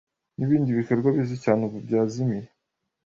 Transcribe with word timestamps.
nibindi 0.37 0.77
bikorwa 0.79 1.07
bizwi 1.15 1.35
cyane 1.45 1.61
ubu 1.67 1.77
byazimiye 1.85 2.47